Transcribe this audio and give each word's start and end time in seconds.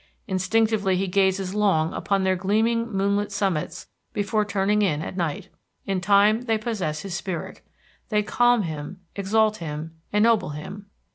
Instinctively 0.27 0.97
he 0.97 1.05
gazes 1.07 1.53
long 1.53 1.93
upon 1.93 2.23
their 2.23 2.35
gleaming 2.35 2.91
moonlit 2.91 3.31
summits 3.31 3.87
before 4.13 4.43
turning 4.43 4.81
in 4.81 5.03
at 5.03 5.15
night. 5.15 5.49
In 5.85 6.01
time 6.01 6.45
they 6.45 6.57
possess 6.57 7.01
his 7.01 7.13
spirit. 7.13 7.61
They 8.09 8.23
calm 8.23 8.63
him, 8.63 9.01
exalt 9.15 9.57
him, 9.57 9.93
ennoble 10.11 10.49
him. 10.53 10.87